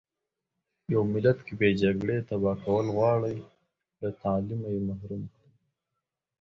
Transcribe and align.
يو 0.93 1.01
ملت 1.13 1.37
که 1.47 1.53
بې 1.59 1.67
له 1.73 1.77
جګړې 1.81 2.17
تبا 2.29 2.53
کول 2.63 2.85
غواړٸ 2.95 3.35
له 4.01 4.09
تعليمه 4.21 4.67
يې 4.73 4.81
محروم. 4.89 5.23